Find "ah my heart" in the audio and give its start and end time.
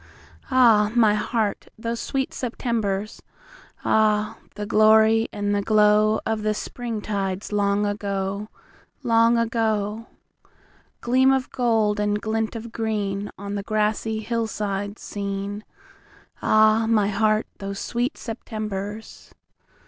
0.49-1.67, 16.41-17.45